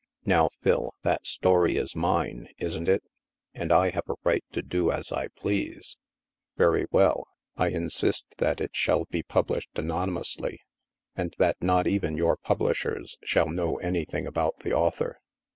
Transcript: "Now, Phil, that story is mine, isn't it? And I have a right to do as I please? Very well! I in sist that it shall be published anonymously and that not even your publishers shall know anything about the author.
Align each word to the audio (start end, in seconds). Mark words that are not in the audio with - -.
"Now, 0.25 0.49
Phil, 0.63 0.95
that 1.03 1.27
story 1.27 1.75
is 1.75 1.95
mine, 1.95 2.47
isn't 2.57 2.89
it? 2.89 3.03
And 3.53 3.71
I 3.71 3.91
have 3.91 4.09
a 4.09 4.15
right 4.23 4.43
to 4.51 4.63
do 4.63 4.89
as 4.89 5.11
I 5.11 5.27
please? 5.27 5.95
Very 6.57 6.87
well! 6.89 7.27
I 7.55 7.67
in 7.67 7.91
sist 7.91 8.25
that 8.39 8.59
it 8.59 8.71
shall 8.73 9.05
be 9.11 9.21
published 9.21 9.69
anonymously 9.75 10.57
and 11.15 11.35
that 11.37 11.61
not 11.61 11.85
even 11.85 12.17
your 12.17 12.35
publishers 12.35 13.19
shall 13.23 13.49
know 13.51 13.75
anything 13.77 14.25
about 14.25 14.61
the 14.61 14.73
author. 14.73 15.19